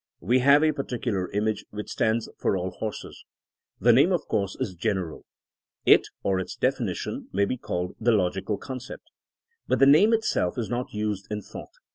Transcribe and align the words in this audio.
We 0.19 0.39
have 0.39 0.63
a 0.63 0.71
particular 0.73 1.29
image 1.31 1.63
which 1.69 1.91
stands 1.91 2.27
for 2.39 2.57
all 2.57 2.71
horses. 2.71 3.23
The 3.79 3.93
name 3.93 4.11
of 4.11 4.21
course 4.21 4.55
is 4.59 4.73
gen 4.73 4.95
eral. 4.97 5.21
It— 5.85 6.07
or 6.23 6.39
its 6.39 6.55
definition— 6.55 7.27
^may 7.35 7.47
be 7.47 7.57
called 7.57 7.95
the 7.99 8.11
logical 8.11 8.57
concept. 8.57 9.03
But 9.67 9.77
the 9.77 9.85
name 9.85 10.11
itself 10.11 10.57
is 10.57 10.71
not 10.71 10.91
used 10.91 11.27
in 11.29 11.43
thought. 11.43 11.73